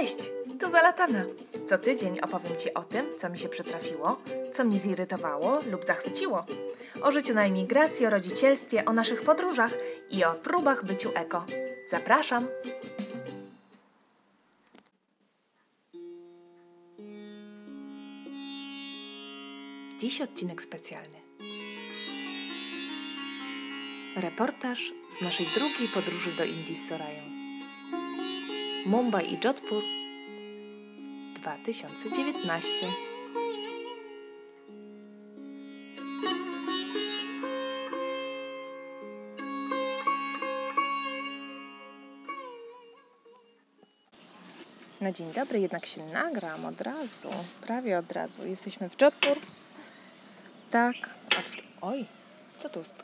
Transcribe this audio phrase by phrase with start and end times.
[0.00, 1.24] Cześć, tu Zalatana.
[1.66, 4.22] Co tydzień opowiem Ci o tym, co mi się przytrafiło,
[4.52, 6.44] co mnie zirytowało lub zachwyciło.
[7.02, 9.74] O życiu na emigracji, o rodzicielstwie, o naszych podróżach
[10.10, 11.44] i o próbach byciu eko.
[11.88, 12.46] Zapraszam!
[19.98, 21.18] Dziś odcinek specjalny.
[24.16, 27.39] Reportaż z naszej drugiej podróży do Indii z Sorają.
[28.90, 29.82] Mumbai i Jodhpur
[31.34, 32.86] 2019.
[45.00, 47.28] Na dzień dobry jednak się nagram od razu,
[47.60, 48.46] prawie od razu.
[48.46, 49.36] Jesteśmy w Jodhpur.
[50.70, 50.94] Tak,
[51.80, 52.06] oj,
[52.58, 52.94] co tu jest?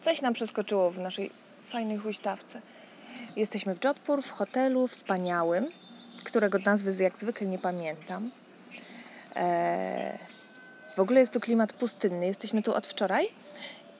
[0.00, 1.30] Coś nam przeskoczyło w naszej
[1.62, 2.62] fajnej huśtawce.
[3.36, 5.66] Jesteśmy w Jodhpur, w hotelu wspaniałym,
[6.24, 8.30] którego nazwy jak zwykle nie pamiętam.
[9.34, 10.18] Eee,
[10.96, 12.26] w ogóle jest tu klimat pustynny.
[12.26, 13.28] Jesteśmy tu od wczoraj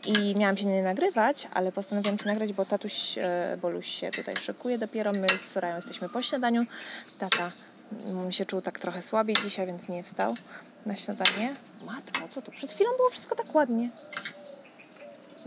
[0.06, 4.36] i miałam się nie nagrywać, ale postanowiłam się nagrać, bo tatuś e, Boluś się tutaj
[4.36, 5.12] szykuje dopiero.
[5.12, 6.66] My z Sorają jesteśmy po śniadaniu.
[7.18, 7.50] Tata
[8.30, 10.34] się czuł tak trochę słabiej dzisiaj, więc nie wstał
[10.86, 11.54] na śniadanie.
[11.86, 12.50] Matka, co tu?
[12.50, 13.90] Przed chwilą było wszystko tak ładnie.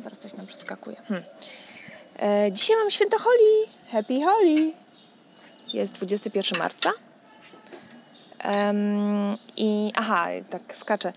[0.04, 0.96] Teraz coś nam przeskakuje.
[1.08, 1.24] Hmm.
[2.20, 3.72] E, dzisiaj mamy święto Holi.
[3.92, 4.74] Happy Holi.
[5.74, 6.92] Jest 21 marca.
[8.46, 11.14] Um, I aha, tak skaczę.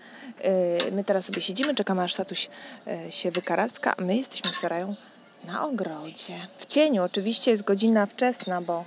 [0.83, 2.49] Yy, my teraz sobie siedzimy, czekamy aż tatuś
[2.85, 4.95] yy, się wykaraska, my jesteśmy z Sorają
[5.43, 6.47] na ogrodzie.
[6.57, 8.85] W cieniu, oczywiście jest godzina wczesna, bo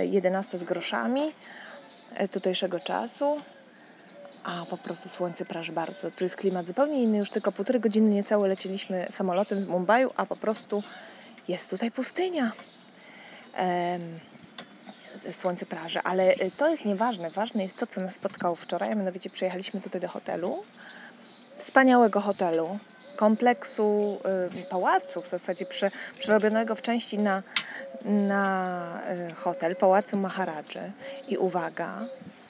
[0.00, 1.32] yy, 11 z groszami
[2.30, 3.36] tutejszego czasu.
[4.44, 6.10] A po prostu słońce praży bardzo.
[6.10, 7.18] Tu jest klimat zupełnie inny.
[7.18, 10.82] Już tylko półtorej godziny niecałe lecieliśmy samolotem z Mumbai, a po prostu
[11.48, 12.52] jest tutaj pustynia.
[13.58, 14.18] Um,
[15.30, 17.30] słońce praży, ale y, to jest nieważne.
[17.30, 18.96] Ważne jest to, co nas spotkało wczoraj.
[18.96, 20.64] Mianowicie przyjechaliśmy tutaj do hotelu,
[21.56, 22.78] wspaniałego hotelu,
[23.16, 24.18] kompleksu
[24.60, 27.42] y, pałacu, w zasadzie prze, przerobionego w części na,
[28.04, 30.92] na y, hotel, pałacu Maharadży.
[31.28, 31.98] I uwaga,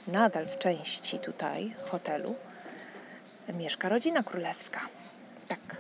[0.06, 2.34] nadal w części tutaj hotelu
[3.54, 4.80] mieszka rodzina królewska.
[5.48, 5.76] Tak.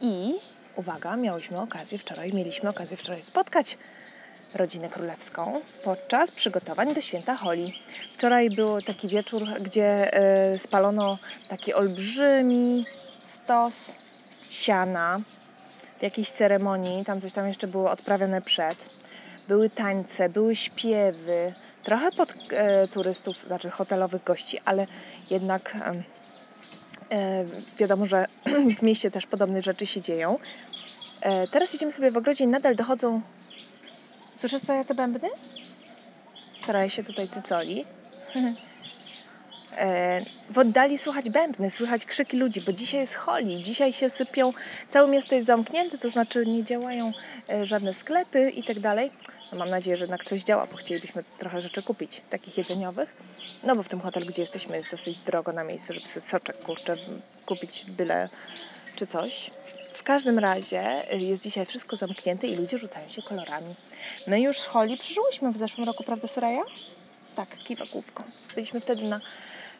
[0.00, 0.34] I
[0.76, 3.78] uwaga, miałyśmy okazję wczoraj, mieliśmy okazję wczoraj spotkać
[4.54, 7.80] rodzinę królewską podczas przygotowań do święta Holi.
[8.14, 10.10] Wczoraj był taki wieczór, gdzie
[10.54, 11.18] y, spalono
[11.48, 12.84] taki olbrzymi
[13.24, 13.92] stos
[14.50, 15.20] siana
[15.98, 17.04] w jakiejś ceremonii.
[17.04, 18.90] Tam coś tam jeszcze było odprawione przed.
[19.48, 21.54] Były tańce, były śpiewy,
[21.88, 22.36] trochę pod y,
[22.88, 24.86] turystów, znaczy hotelowych gości, ale
[25.30, 25.76] jednak
[27.12, 27.16] y,
[27.78, 28.26] wiadomo, że
[28.78, 30.38] w mieście też podobne rzeczy się dzieją.
[31.50, 33.20] Teraz siedzimy sobie w ogrodzie i nadal dochodzą
[34.38, 35.28] Słyszysz sobie te bębny?
[36.62, 37.84] Staraję się tutaj cycoli.
[39.76, 40.20] E,
[40.50, 44.52] w oddali słychać bębny, słychać krzyki ludzi, bo dzisiaj jest holi, dzisiaj się sypią,
[44.88, 47.12] całe miasto jest zamknięte, to znaczy nie działają
[47.48, 49.10] e, żadne sklepy i tak dalej.
[49.52, 53.16] No mam nadzieję, że jednak coś działa, bo chcielibyśmy trochę rzeczy kupić, takich jedzeniowych.
[53.64, 56.58] No bo w tym hotelu, gdzie jesteśmy, jest dosyć drogo na miejscu, żeby sobie soczek,
[56.58, 56.96] kurczę,
[57.46, 58.28] kupić byle
[58.96, 59.50] czy coś.
[59.92, 63.74] W każdym razie y, jest dzisiaj wszystko zamknięte i ludzie rzucają się kolorami.
[64.26, 66.62] My już Holi przeżyłyśmy w zeszłym roku, prawda Soraya?
[67.36, 68.22] Tak, kiwa główką.
[68.54, 69.20] Byliśmy wtedy na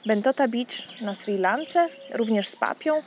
[0.07, 3.03] Bentota Beach na Sri Lance, również z papią,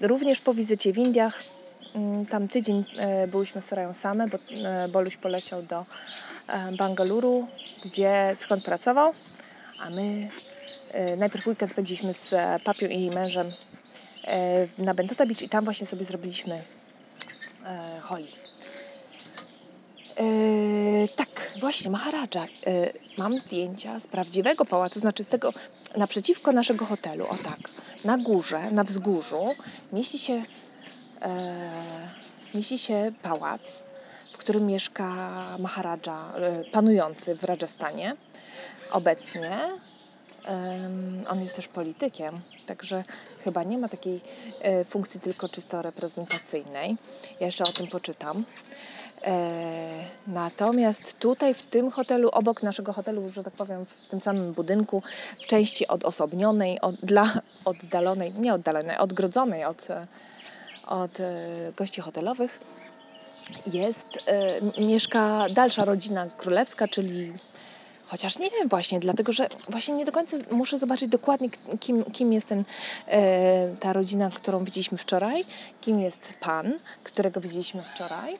[0.00, 1.51] również po wizycie w Indiach.
[1.94, 4.38] Mm, tam tydzień e, byłyśmy z Sorają same, bo
[4.68, 5.84] e, Boluś poleciał do
[6.46, 7.48] e, Bangaluru,
[7.84, 9.12] gdzie skąd pracował,
[9.80, 10.28] a my
[11.16, 13.52] najpierw weekend spędziliśmy z papią i mężem
[14.26, 16.62] E, na Bentota Beach i tam właśnie sobie zrobiliśmy
[18.00, 18.28] holi.
[20.16, 22.44] E, tak, właśnie, Maharadża.
[22.44, 22.46] E,
[23.18, 25.52] mam zdjęcia z prawdziwego pałacu, znaczy z tego
[25.96, 27.26] naprzeciwko naszego hotelu.
[27.26, 27.58] O tak,
[28.04, 29.48] na górze, na wzgórzu
[29.92, 30.44] mieści się,
[32.54, 33.84] mieści się pałac,
[34.32, 35.14] w którym mieszka
[35.58, 38.16] Maharadża, e, panujący w Rajasthanie
[38.90, 39.58] obecnie.
[41.28, 43.04] On jest też politykiem, także
[43.44, 44.20] chyba nie ma takiej
[44.60, 46.96] e, funkcji tylko czysto reprezentacyjnej.
[47.40, 48.44] Ja jeszcze o tym poczytam.
[49.24, 54.52] E, natomiast tutaj w tym hotelu, obok naszego hotelu, że tak powiem, w tym samym
[54.52, 55.02] budynku,
[55.38, 57.32] w części odosobnionej, od, dla
[57.64, 59.88] oddalonej, nie oddalonej, odgrodzonej od,
[60.86, 62.60] od e, gości hotelowych,
[63.66, 64.18] jest,
[64.78, 67.32] mieszka dalsza rodzina królewska, czyli
[68.12, 71.48] Chociaż nie wiem właśnie, dlatego że właśnie nie do końca muszę zobaczyć dokładnie,
[71.80, 72.64] kim, kim jest ten,
[73.06, 75.44] e, ta rodzina, którą widzieliśmy wczoraj,
[75.80, 76.72] kim jest pan,
[77.04, 78.36] którego widzieliśmy wczoraj.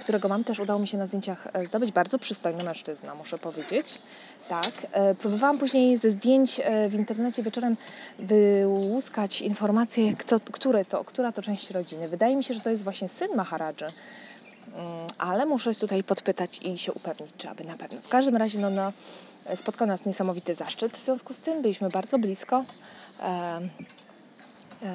[0.00, 1.92] Którego mam też udało mi się na zdjęciach e, zdobyć.
[1.92, 3.98] Bardzo przystojny mężczyzna, muszę powiedzieć.
[4.48, 4.72] Tak.
[4.92, 7.76] E, próbowałam później ze zdjęć e, w internecie wieczorem
[8.18, 12.08] wyłuskać informacje, kto, które to, która to część rodziny.
[12.08, 13.84] Wydaje mi się, że to jest właśnie syn Maharadży.
[13.84, 18.00] Mm, ale muszę tutaj podpytać i się upewnić, czy aby na pewno.
[18.00, 18.92] W każdym razie no, no,
[19.56, 20.96] spotkał nas niesamowity zaszczyt.
[20.96, 22.64] W związku z tym byliśmy bardzo blisko.
[23.20, 23.24] E,
[24.82, 24.90] e,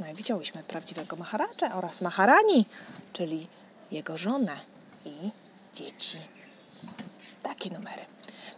[0.00, 2.66] no i widziałyśmy prawdziwego Maharadża oraz Maharani,
[3.12, 3.46] czyli
[3.90, 4.56] jego żonę
[5.04, 5.30] i
[5.74, 6.18] dzieci.
[7.42, 8.02] Takie numery.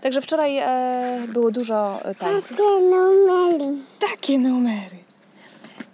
[0.00, 2.50] Także wczoraj e, było dużo tańców.
[2.56, 3.74] Takie numery.
[4.10, 4.96] Takie numery.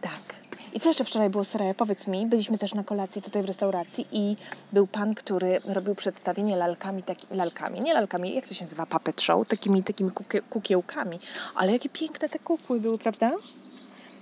[0.01, 0.37] Tak.
[0.73, 1.75] I co jeszcze wczoraj było, Saraja?
[1.75, 4.37] Powiedz mi, byliśmy też na kolacji tutaj w restauracji i
[4.73, 9.21] był pan, który robił przedstawienie lalkami, taki, lalkami, nie lalkami, jak to się nazywa, puppet
[9.23, 11.19] show, takimi, takimi kukie, kukiełkami.
[11.55, 13.33] Ale jakie piękne te kukły były, prawda?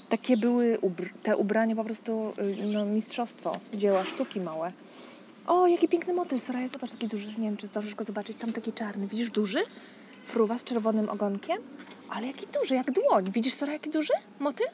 [0.08, 4.72] Takie były ubr- te ubrania po prostu, y, no, mistrzostwo, dzieła sztuki małe.
[5.46, 8.52] O, jaki piękny motyl, Soraya, zobacz, taki duży, nie wiem, czy zdążysz go zobaczyć, tam
[8.52, 9.58] taki czarny, widzisz, duży?
[10.26, 11.58] Fruwa z czerwonym ogonkiem,
[12.10, 13.30] ale jaki duży, jak dłoń.
[13.32, 14.66] Widzisz, Soraya, jaki duży motyl?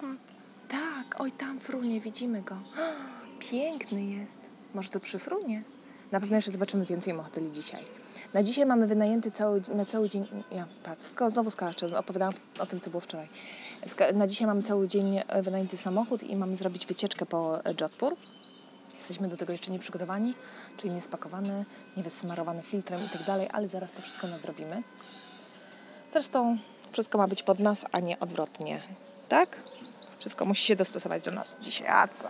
[0.00, 0.16] Tak.
[0.68, 2.56] Tak, oj tam frunie, widzimy go.
[3.50, 4.40] Piękny jest.
[4.74, 5.62] Może to przy frunie?
[6.12, 7.84] Na pewno jeszcze zobaczymy więcej motyli dzisiaj.
[8.34, 10.24] Na dzisiaj mamy wynajęty cały, na cały dzień.
[10.50, 13.28] Ja patrz, sko- znowu skaczę, opowiadałam o tym, co było wczoraj.
[14.14, 18.12] Na dzisiaj mamy cały dzień wynajęty samochód i mamy zrobić wycieczkę po Jodhpur.
[19.04, 20.34] Jesteśmy do tego jeszcze nie przygotowani,
[20.76, 21.64] czyli nie spakowany,
[21.96, 24.82] nie wysmarowany filtrem i tak dalej, ale zaraz to wszystko nadrobimy.
[26.12, 26.58] Zresztą
[26.92, 28.80] wszystko ma być pod nas, a nie odwrotnie.
[29.28, 29.56] Tak?
[30.18, 31.88] Wszystko musi się dostosować do nas dzisiaj.
[31.88, 32.28] A co?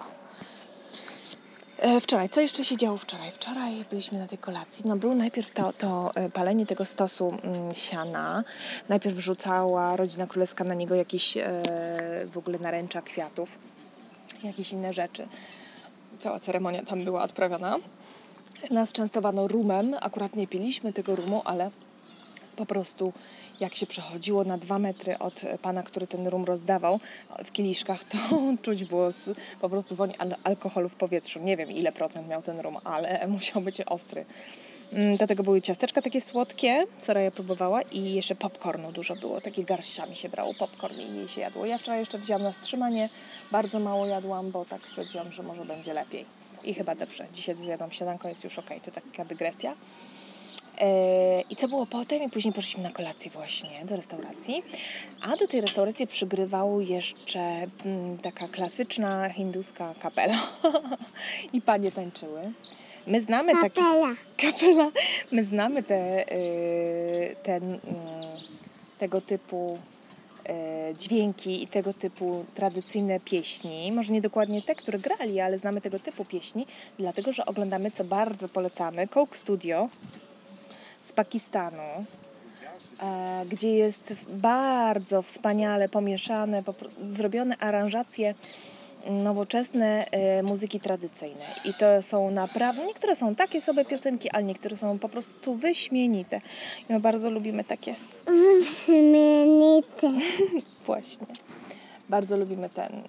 [1.79, 3.31] E, Wczoraj, co jeszcze się działo wczoraj?
[3.31, 4.85] Wczoraj byliśmy na tej kolacji.
[4.89, 8.45] No był najpierw to, to e, palenie tego stosu mm, siana.
[8.89, 11.43] Najpierw wrzucała rodzina królewska na niego jakieś e,
[12.27, 13.59] w ogóle naręcza kwiatów,
[14.43, 15.29] jakieś inne rzeczy.
[16.25, 17.77] Cała ceremonia tam była odprawiona.
[18.71, 19.95] Nas częstowano rumem.
[20.01, 21.71] Akurat nie piliśmy tego rumu, ale
[22.57, 23.13] po prostu
[23.61, 26.99] jak się przechodziło na dwa metry od pana, który ten rum rozdawał
[27.45, 28.19] w kieliszkach, to
[28.63, 31.41] czuć było z, po prostu woń al- alkoholu w powietrzu.
[31.41, 34.25] Nie wiem ile procent miał ten rum, ale musiał być ostry.
[34.93, 39.41] Mm, Do tego były ciasteczka takie słodkie, Soraya próbowała i jeszcze popcornu dużo było.
[39.41, 41.67] Takie garściami się brało popcorn i jej się jadło.
[41.67, 43.09] Ja wczoraj jeszcze wzięłam na wstrzymanie,
[43.53, 46.25] bardzo mało jadłam, bo tak stwierdziłam, że może będzie lepiej.
[46.65, 47.27] I chyba dobrze.
[47.33, 48.71] Dzisiaj zjadłam śniadanko, jest już ok.
[48.85, 49.75] To taka dygresja.
[50.79, 52.23] E, I co było potem?
[52.23, 54.63] I później poszliśmy na kolację właśnie do restauracji.
[55.23, 60.39] A do tej restauracji przygrywał jeszcze mm, taka klasyczna hinduska kapela.
[61.53, 62.41] I panie tańczyły.
[63.07, 64.15] My znamy takie Kapela.
[64.37, 64.91] kapela.
[65.33, 67.81] My znamy te, y, ten, mm,
[68.99, 69.79] tego typu
[70.91, 73.93] y, dźwięki i tego typu tradycyjne pieśni.
[73.93, 76.67] Może nie dokładnie te, które grali, ale znamy tego typu pieśni,
[76.99, 79.89] dlatego że oglądamy, co bardzo polecamy, Coke Studio
[81.01, 82.05] z Pakistanu,
[83.03, 86.63] e, gdzie jest bardzo wspaniale pomieszane,
[87.03, 88.35] zrobione aranżacje
[89.11, 91.47] nowoczesne e, muzyki tradycyjnej.
[91.65, 96.41] I to są naprawdę, niektóre są takie sobie piosenki, ale niektóre są po prostu wyśmienite.
[96.89, 97.95] I my bardzo lubimy takie
[98.27, 100.13] Wyśmienite.
[100.87, 101.27] Właśnie.
[102.09, 103.03] Bardzo lubimy ten,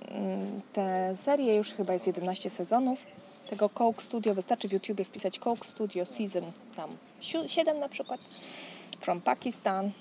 [0.73, 3.05] tę serię, już chyba jest 11 sezonów.
[3.49, 6.43] Tego Coke Studio, wystarczy w YouTubie wpisać Coke Studio Season
[6.75, 6.97] tam
[7.47, 8.19] 7 na przykład,
[8.99, 9.91] from Pakistan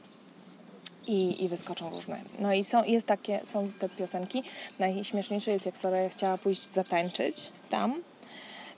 [1.06, 2.20] i, i wyskoczą różne.
[2.40, 4.42] No i są, jest takie, są te piosenki.
[4.78, 8.02] Najśmieszniejsze jest, jak Soraya chciała pójść zatańczyć tam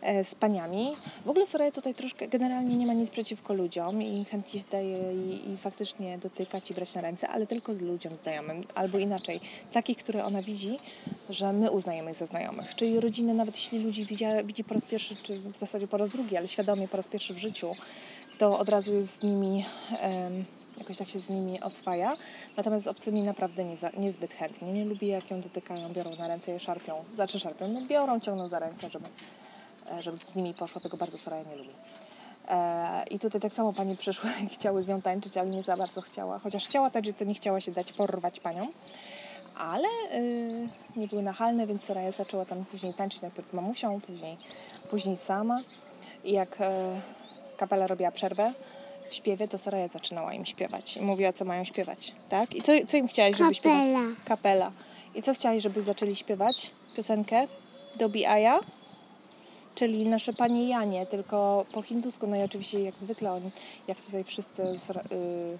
[0.01, 0.97] e, z paniami.
[1.25, 5.13] W ogóle Soraya tutaj troszkę generalnie nie ma nic przeciwko ludziom i chętnie się daje
[5.13, 9.41] i, i faktycznie dotykać i brać na ręce, ale tylko z ludziom znajomym, albo inaczej,
[9.73, 10.79] takich, które ona widzi,
[11.31, 12.75] że my uznajemy za znajomych.
[12.75, 14.07] Czyli rodziny, nawet jeśli ludzi
[14.45, 17.35] widzi, po raz pierwszy, czy w zasadzie po raz drugi, ale świadomie po raz pierwszy
[17.35, 17.73] w życiu,
[18.39, 19.65] to od razu jest z nimi,
[20.79, 22.17] jakoś tak się z nimi oswaja.
[22.57, 24.73] Natomiast z obcymi naprawdę nie za, niezbyt chętnie.
[24.73, 27.05] Nie lubi, jak ją dotykają, biorą na ręce, je szarpią.
[27.15, 29.07] Znaczy szarpią, no biorą, ciągną za rękę, żeby,
[29.93, 30.81] e, żeby z nimi poszło.
[30.81, 31.71] Tego bardzo Soraya nie lubi.
[32.49, 35.77] E, I tutaj tak samo pani przyszły i chciały z nią tańczyć, ale nie za
[35.77, 36.39] bardzo chciała.
[36.39, 38.67] Chociaż chciała tańczyć, to nie chciała się dać porwać panią.
[39.59, 44.37] Ale y, nie były nachalne, więc Soraya zaczęła tam później tańczyć najpierw z mamusią, później,
[44.91, 45.61] później sama.
[46.25, 47.01] I jak e,
[47.57, 48.53] kapela robiła przerwę
[49.09, 50.97] w śpiewie, to Soraya zaczynała im śpiewać.
[50.97, 52.55] I mówiła, co mają śpiewać, tak?
[52.55, 53.93] I co, co im chciałaś, żeby śpiewali?
[53.93, 54.15] Kapela.
[54.25, 54.73] Kapela.
[55.15, 56.71] I co chciałaś, żeby zaczęli śpiewać?
[56.97, 57.45] Piosenkę
[57.97, 58.61] Dobi Aya?
[59.75, 62.27] Czyli nasze Panie Janie, tylko po hindusku.
[62.27, 63.51] No i oczywiście jak zwykle oni,
[63.89, 65.05] jak tutaj wszyscy, Sor-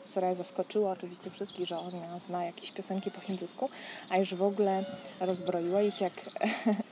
[0.07, 3.69] Soraya zaskoczyła oczywiście wszystkich, że ona zna jakieś piosenki po hindusku,
[4.11, 4.85] a już w ogóle
[5.21, 6.13] rozbroiła ich jak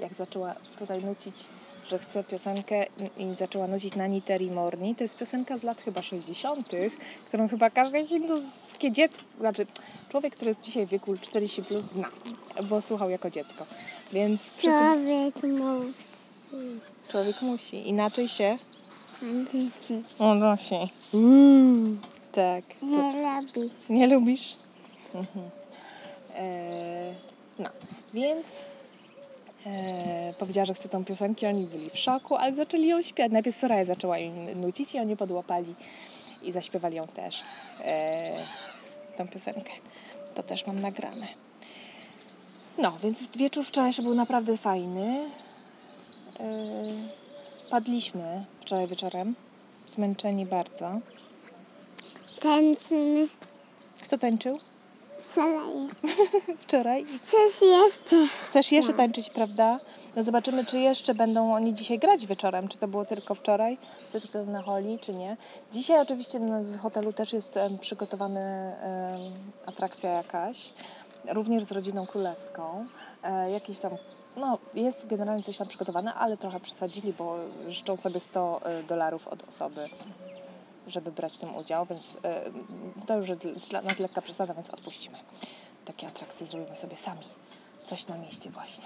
[0.00, 1.34] jak zaczęła tutaj nucić,
[1.86, 2.86] że chce piosenkę
[3.18, 4.94] i zaczęła nucić Nani Terry Morni.
[4.96, 6.68] To jest piosenka z lat chyba 60.,
[7.28, 9.66] którą chyba każde hinduskie dziecko, znaczy
[10.08, 12.08] człowiek, który jest dzisiaj w wieku 40 plus zna,
[12.68, 13.66] bo słuchał jako dziecko.
[14.12, 15.94] Więc wszyscy, Człowiek musi.
[17.10, 17.88] człowiek musi.
[17.88, 18.58] Inaczej się
[19.52, 20.02] Dzieci.
[20.18, 20.74] unosi.
[22.32, 22.64] Tak.
[22.80, 23.70] to- Nie lubi.
[23.88, 24.56] Nie lubisz?
[25.14, 25.50] Mhm.
[26.36, 27.14] E,
[27.58, 27.68] no,
[28.14, 28.46] więc
[29.66, 33.32] e, powiedziała, że chce tą piosenkę, oni byli w szoku, ale zaczęli ją śpiewać.
[33.32, 35.74] Najpierw Soraya zaczęła im nucić i oni podłapali
[36.42, 37.42] i zaśpiewali ją też,
[37.84, 38.36] e,
[39.16, 39.72] tą piosenkę.
[40.34, 41.26] To też mam nagrane.
[42.78, 45.30] No, więc wieczór wczorajszy był naprawdę fajny.
[46.40, 46.46] E,
[47.70, 49.34] padliśmy wczoraj wieczorem,
[49.88, 51.00] zmęczeni bardzo.
[52.40, 53.28] Tańczymy.
[54.02, 54.58] Kto tańczył?
[55.34, 55.88] Saleje.
[56.62, 57.04] Wczoraj.
[57.04, 58.26] Chcesz jeszcze?
[58.44, 58.96] Chcesz jeszcze Tak.
[58.96, 59.80] tańczyć, prawda?
[60.16, 62.68] No zobaczymy, czy jeszcze będą oni dzisiaj grać wieczorem.
[62.68, 63.78] Czy to było tylko wczoraj,
[64.12, 65.36] ze względu na Holi, czy nie.
[65.72, 68.72] Dzisiaj oczywiście no, w hotelu też jest przygotowana
[69.66, 70.70] atrakcja jakaś,
[71.28, 72.86] również z rodziną królewską.
[73.22, 73.92] E, jakieś tam,
[74.36, 77.36] no jest generalnie coś tam przygotowane, ale trochę przesadzili, bo
[77.68, 79.84] życzą sobie 100 e, dolarów od osoby
[80.86, 82.50] żeby brać w tym udział, więc e,
[83.06, 85.18] to już jest dla nas lekka przesada, więc odpuścimy.
[85.84, 87.26] Takie atrakcje zrobimy sobie sami.
[87.84, 88.84] Coś na mieście właśnie.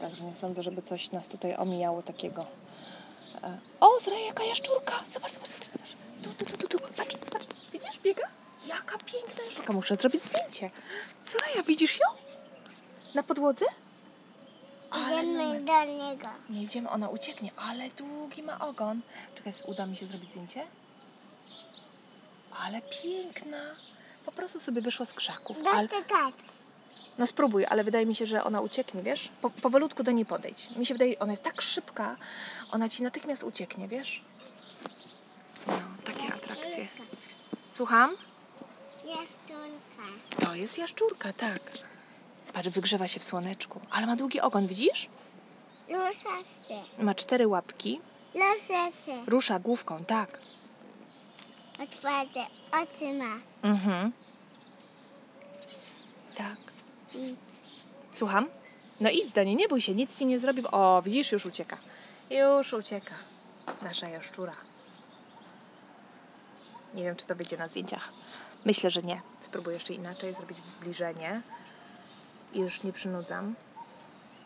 [0.00, 2.46] Także nie sądzę, żeby coś nas tutaj omijało takiego.
[3.42, 4.94] E, O, Zra, jaka jaszczurka!
[5.06, 5.90] Zobacz, zobacz, zobacz, zobacz.
[6.38, 6.78] Tu, tu, tu, tu.
[6.96, 7.46] Patrz, patrz.
[7.72, 8.22] Widzisz, biega?
[8.66, 9.72] Jaka piękna jaszczurka.
[9.72, 10.70] Muszę zrobić zdjęcie.
[11.24, 12.06] Zra, widzisz ją?
[13.14, 13.64] Na podłodze?
[14.90, 16.28] Ale Idziemy do niego.
[16.50, 19.00] Nie idziemy, ona ucieknie, ale długi ma ogon.
[19.34, 20.66] Czekaj, uda mi się zrobić zdjęcie?
[22.66, 23.58] Ale piękna.
[24.26, 25.56] Po prostu sobie wyszła z krzaków.
[25.74, 26.34] Ale, Dotykać.
[27.18, 29.28] no spróbuj, ale wydaje mi się, że ona ucieknie, wiesz?
[29.42, 30.76] Po, powolutku do niej podejdź.
[30.76, 32.16] Mi się wydaje, ona jest tak szybka,
[32.70, 34.24] ona ci natychmiast ucieknie, wiesz?
[35.66, 35.72] No,
[36.04, 36.88] takie atrakcje.
[37.70, 38.16] Słucham?
[39.04, 40.40] Jaszczurka.
[40.46, 41.60] To jest jaszczurka, tak.
[42.52, 45.08] Patrz, wygrzewa się w słoneczku, ale ma długi ogon, widzisz?
[45.88, 47.02] Rusza się.
[47.04, 48.00] Ma cztery łapki,
[48.34, 49.24] Rusza się.
[49.26, 50.38] rusza główką, tak.
[51.82, 52.46] Otwarte
[52.82, 53.36] oczy ma.
[53.62, 54.12] Mhm.
[56.36, 56.56] Tak.
[57.14, 57.38] Idź.
[58.12, 58.46] Słucham?
[59.00, 60.62] No idź do niej, nie bój się, nic ci nie zrobi.
[60.66, 61.76] O, widzisz, już ucieka.
[62.30, 63.14] Już ucieka.
[63.82, 64.52] Nasza jaszczura.
[66.94, 68.12] Nie wiem, czy to wyjdzie na zdjęciach.
[68.64, 69.22] Myślę, że nie.
[69.40, 71.42] Spróbuję jeszcze inaczej zrobić zbliżenie.
[72.52, 73.54] I już nie przynudzam.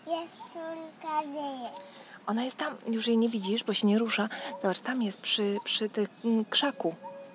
[0.07, 1.81] Jaszczurka gdzie jest?
[2.27, 4.29] Ona jest tam, już jej nie widzisz, bo się nie rusza.
[4.63, 6.09] Zobacz, tam jest przy, przy tym
[6.51, 6.95] krzaku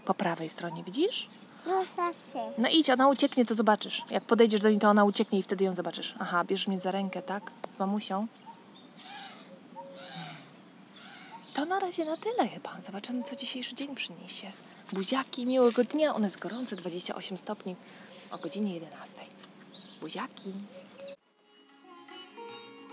[0.09, 1.29] po prawej stronie, widzisz?
[2.33, 2.51] Się.
[2.57, 4.03] No idź, ona ucieknie, to zobaczysz.
[4.09, 6.15] Jak podejdziesz do niej, to ona ucieknie i wtedy ją zobaczysz.
[6.19, 7.51] Aha, bierzesz mnie za rękę, tak?
[7.69, 8.27] Z mamusią.
[11.53, 12.81] To na razie na tyle chyba.
[12.81, 14.51] Zobaczymy, co dzisiejszy dzień przyniesie.
[14.93, 16.15] Buziaki, miłego dnia.
[16.15, 17.75] One jest gorące, 28 stopni
[18.31, 19.15] o godzinie 11.
[20.01, 20.53] Buziaki.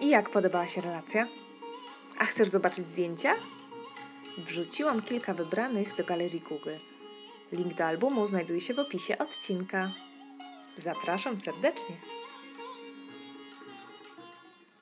[0.00, 1.26] I jak podobała się relacja?
[2.18, 3.34] A chcesz zobaczyć zdjęcia?
[4.38, 6.76] Wrzuciłam kilka wybranych do galerii Google.
[7.52, 9.90] Link do albumu znajduje się w opisie odcinka.
[10.76, 11.96] Zapraszam serdecznie.